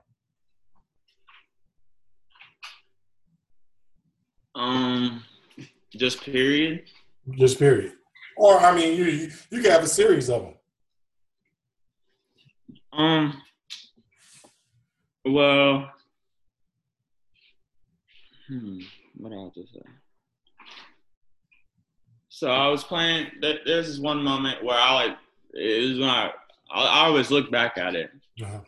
[4.56, 5.24] Um,
[5.96, 6.84] just period.
[7.32, 7.94] Just period.
[8.38, 10.54] Or I mean, you you, you can have a series of them.
[12.92, 13.42] Um,
[15.26, 15.92] well,
[18.48, 18.80] hmm,
[19.18, 19.82] what else to say?
[22.30, 23.28] So I was playing.
[23.42, 25.18] There's this one moment where I like.
[25.54, 26.32] It was when I.
[26.72, 28.10] I always look back at it,
[28.42, 28.62] uh-huh.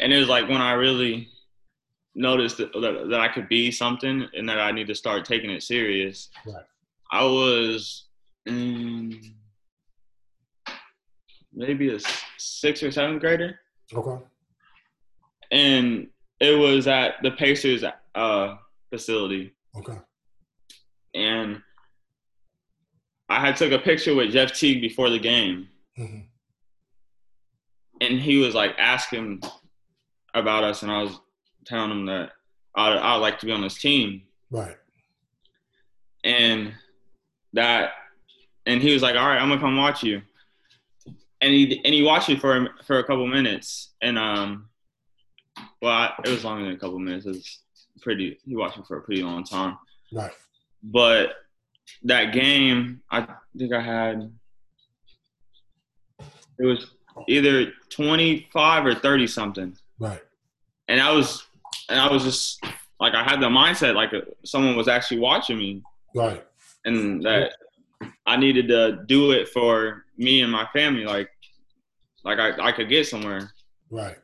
[0.00, 1.28] and it was like when I really
[2.16, 5.50] noticed that, that, that I could be something and that I need to start taking
[5.50, 6.30] it serious.
[6.44, 6.64] Right.
[7.12, 8.06] I was
[8.48, 9.24] mm,
[11.52, 11.98] maybe a
[12.38, 13.60] sixth or seventh grader.
[13.92, 14.24] Okay
[15.50, 16.08] and
[16.40, 18.56] it was at the Pacers uh,
[18.90, 19.52] facility.
[19.76, 19.98] Okay.
[21.14, 21.60] And
[23.28, 26.20] I had took a picture with Jeff Teague before the game, mm-hmm.
[28.00, 29.42] and he was like asking
[30.34, 31.18] about us, and I was
[31.66, 32.32] telling him that
[32.74, 34.22] I I'd like to be on this team.
[34.50, 34.76] Right.
[36.24, 36.74] And
[37.54, 37.92] that,
[38.66, 40.22] and he was like, "All right, I'm gonna come watch you."
[41.40, 44.68] And he and he watched me for for a couple minutes, and um,
[45.80, 47.26] well, I, it was longer than a couple minutes.
[47.26, 47.58] It was
[48.00, 48.38] pretty.
[48.44, 49.78] He watched me for a pretty long time.
[50.12, 50.32] Right.
[50.82, 51.30] But
[52.04, 54.30] that game, I think I had.
[56.58, 56.90] It was
[57.28, 59.76] either twenty five or thirty something.
[59.98, 60.22] Right.
[60.88, 61.46] And I was,
[61.88, 62.62] and I was just
[62.98, 64.12] like I had the mindset like
[64.44, 65.82] someone was actually watching me.
[66.14, 66.44] Right.
[66.84, 67.52] And that
[68.26, 71.30] I needed to do it for me and my family, like,
[72.24, 73.50] like I, I could get somewhere.
[73.90, 74.16] Right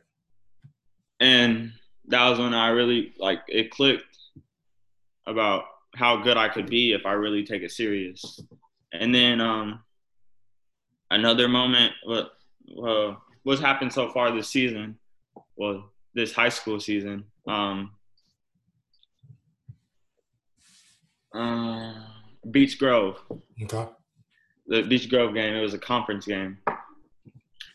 [1.19, 1.71] and
[2.07, 4.17] that was when I really like it clicked
[5.25, 8.39] about how good I could be if I really take it serious.
[8.93, 9.81] And then um,
[11.09, 12.31] another moment, what
[12.83, 14.97] uh, what's happened so far this season,
[15.55, 17.25] well, this high school season.
[17.47, 17.91] Um,
[21.33, 21.93] uh,
[22.51, 23.17] Beech Grove.
[23.61, 23.87] Okay.
[24.67, 25.55] The Beech Grove game.
[25.55, 26.57] It was a conference game,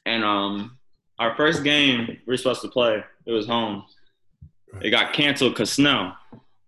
[0.06, 0.78] and um,
[1.18, 3.02] our first game we were supposed to play.
[3.26, 3.84] It was home.
[4.80, 6.12] It got canceled because snow.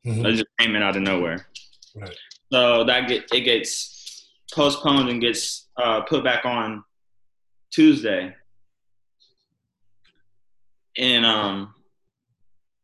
[0.06, 0.26] Mm-hmm.
[0.26, 1.46] It just came in out of nowhere.
[1.94, 2.14] Right.
[2.52, 6.84] So that get it gets postponed and gets uh, put back on
[7.70, 8.34] Tuesday.
[10.96, 11.74] And um,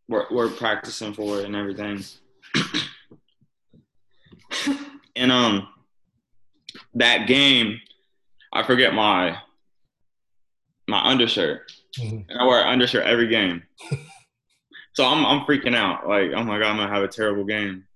[0.08, 2.02] we're we're practicing for it and everything.
[5.16, 5.68] And um,
[6.94, 7.80] that game,
[8.52, 9.38] I forget my
[10.88, 12.26] my undershirt, Mhm.
[12.28, 13.62] and I wear an undershirt every game.
[14.94, 16.08] so I'm I'm freaking out.
[16.08, 17.86] Like, oh my god, I'm gonna have a terrible game.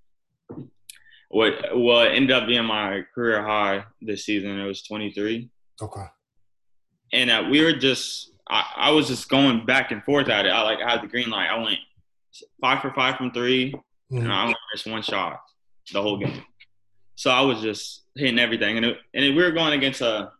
[1.28, 4.58] What what ended up being my career high this season?
[4.58, 5.50] It was 23
[5.82, 6.04] Okay.
[7.12, 10.50] and uh, we were just I, I was just going back and forth at it.
[10.50, 11.48] I like I had the green light.
[11.50, 11.78] I went
[12.60, 13.72] five for five from 3
[14.12, 14.20] Mhm.
[14.20, 15.40] and I only missed one shot
[15.92, 16.44] the whole game.
[17.16, 20.30] So I was just hitting everything, and it, and we were going against a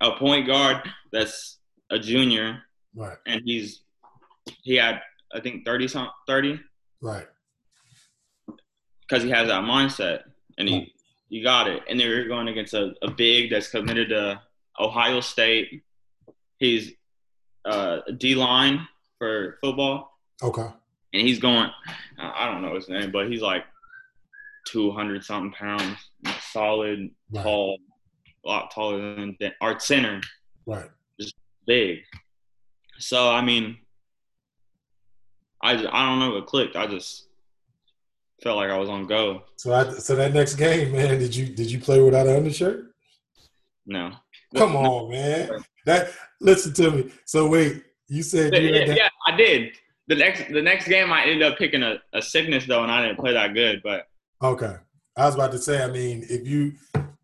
[0.00, 0.82] a point guard
[1.12, 1.58] that's
[1.90, 2.62] a junior,
[2.94, 3.16] Right.
[3.26, 3.82] and he's
[4.62, 5.00] he had
[5.34, 6.60] I think 30 something 30
[7.00, 7.26] Right.
[9.00, 10.22] because he has that mindset,
[10.58, 10.92] and he
[11.30, 11.82] you got it.
[11.88, 14.40] And they were going against a, a big that's committed to
[14.80, 15.82] Ohio State.
[16.58, 16.92] He's
[17.64, 18.86] uh, D line
[19.18, 20.62] for football, Okay.
[21.12, 21.70] and he's going.
[22.18, 23.64] I don't know his name, but he's like
[24.68, 25.96] two hundred something pounds,
[26.52, 27.42] solid, Right.
[27.42, 27.78] tall,
[28.44, 30.20] a lot taller than, than our center,
[30.66, 30.90] Right.
[31.20, 31.34] Just
[31.66, 32.00] big.
[32.98, 33.78] So I mean,
[35.62, 36.76] I I don't know what clicked.
[36.76, 37.26] I just
[38.42, 39.42] felt like I was on go.
[39.56, 42.92] So I, so that next game, man, did you did you play without an undershirt?
[43.86, 44.12] No.
[44.56, 45.50] Come on, man.
[45.86, 47.12] That listen to me.
[47.24, 49.72] So wait, you said Yeah, you yeah, yeah, I did.
[50.08, 53.06] The next the next game I ended up picking a, a sickness though, and I
[53.06, 53.80] didn't play that good.
[53.82, 54.07] But
[54.42, 54.76] Okay.
[55.16, 56.74] I was about to say, I mean, if you,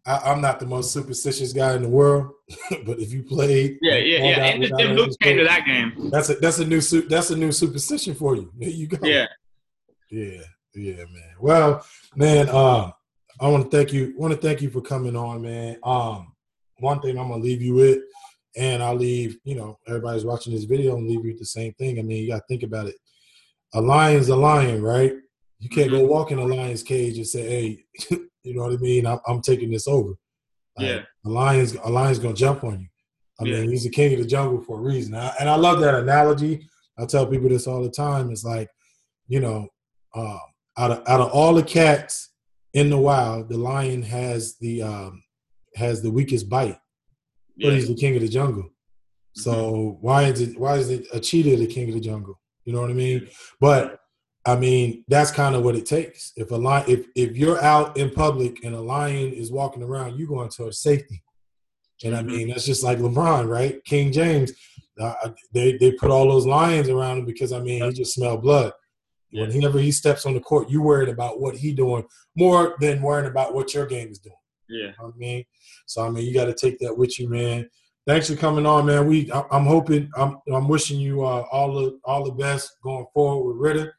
[0.05, 2.33] I, I'm not the most superstitious guy in the world,
[2.85, 4.45] but if you played, yeah, yeah, yeah.
[4.45, 6.11] And the Tim Luke came to that game.
[6.11, 8.53] That's a that's a new that's a new superstition for you.
[8.59, 8.99] There you go.
[9.07, 9.27] Yeah,
[10.11, 10.43] yeah,
[10.75, 11.35] yeah, man.
[11.41, 12.93] Well, man, um,
[13.41, 14.15] I want to thank you.
[14.17, 15.79] Want to thank you for coming on, man.
[15.85, 16.35] Um,
[16.79, 18.01] one thing I'm gonna leave you with,
[18.57, 19.39] and I'll leave.
[19.45, 21.99] You know, everybody's watching this video and leave you with the same thing.
[21.99, 22.97] I mean, you got to think about it.
[23.73, 25.15] A lion's a lion, right?
[25.65, 27.85] You can't go walk in a lion's cage and say, "Hey,
[28.43, 29.07] you know what I mean?
[29.07, 30.11] I'm, I'm taking this over."
[30.77, 31.01] Like, Yeah.
[31.25, 32.89] a lion's a lion's gonna jump on you.
[33.41, 33.61] I Yeah.
[33.61, 35.95] mean, he's the king of the jungle for a reason, I, and I love that
[35.95, 36.69] analogy.
[36.99, 38.31] I tell people this all the time.
[38.31, 38.69] It's like,
[39.27, 39.69] you know,
[40.15, 40.39] uh,
[40.77, 42.31] out of out of all the cats
[42.75, 45.23] in the wild, the lion has the um,
[45.77, 46.79] has the weakest bite,
[47.57, 48.69] yeah, but he's the king of the jungle.
[49.33, 52.39] So why is it why is it a cheetah the king of the jungle?
[52.67, 53.29] You know what I mean?
[53.61, 53.99] But
[54.47, 56.33] I mean that's kind of what it takes.
[56.37, 60.19] If a lion, if if you're out in public and a lion is walking around,
[60.19, 61.23] you going towards safety.
[62.05, 62.27] And I Mhm.
[62.27, 63.83] mean that's just like LeBron, right?
[63.85, 64.53] King James,
[65.01, 65.15] uh,
[65.53, 68.73] they they put all those lions around him because I mean he just smelled blood.
[69.31, 69.49] Yeah.
[69.49, 72.05] Whenever he steps on the court, you worried about what he doing
[72.37, 74.37] more than worrying about what your game is doing.
[74.69, 75.45] yeah, You know I mean?
[75.87, 77.69] So I mean, you got to take that with you, man.
[78.07, 79.07] Thanks for coming on, man.
[79.09, 83.07] We, I- I'm hoping, I'm, I'm wishing you uh, all the, all the best going
[83.15, 83.97] forward with Ritter.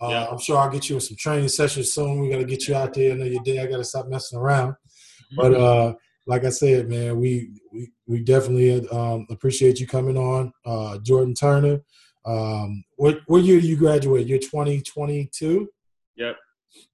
[0.00, 0.26] Uh, Yeah.
[0.30, 2.20] I'm sure I'll get you in some training sessions soon.
[2.20, 3.12] We got to get you out there.
[3.12, 3.58] I know your day.
[3.60, 4.74] I got to stop messing around.
[5.36, 5.94] But uh,
[6.26, 11.34] like I said, man, we we, we definitely um, appreciate you coming on, uh, Jordan
[11.34, 11.82] Turner.
[12.24, 14.26] Um, what what year do you graduate?
[14.26, 15.68] You're 2022.
[16.16, 16.36] Yep.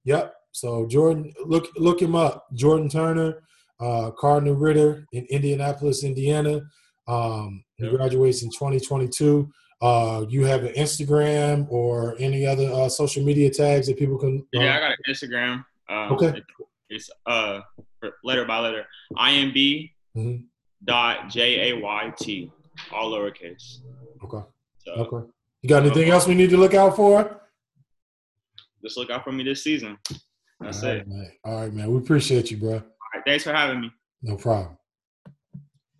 [0.05, 0.33] Yep.
[0.51, 2.45] So Jordan, look look him up.
[2.53, 3.43] Jordan Turner,
[3.79, 6.61] uh, Cardinal Ritter in Indianapolis, Indiana.
[7.07, 7.93] Um, he Yep.
[7.95, 9.49] graduates in 2022.
[9.89, 14.39] Uh, you have an Instagram or any other uh, social media tags that people can?
[14.55, 14.77] uh, yeah.
[14.77, 15.53] I got an Instagram.
[15.89, 16.37] Um, Okay.
[16.39, 16.43] it-
[16.89, 17.61] it's uh
[18.23, 18.85] letter by letter.
[19.17, 20.45] IMB Mhm.
[20.83, 22.51] dot J A Y T,
[22.91, 23.79] all lowercase.
[24.23, 24.43] Okay.
[24.79, 25.27] So Okay.
[25.61, 27.41] You got anything else we need to look out for?
[28.83, 29.97] just look out for me this season.
[30.59, 31.07] That's All it.
[31.07, 31.31] man.
[31.43, 31.91] All right, man.
[31.91, 32.73] We appreciate you, bro.
[32.73, 32.81] All
[33.15, 33.91] right, thanks for having me.
[34.21, 34.77] No problem.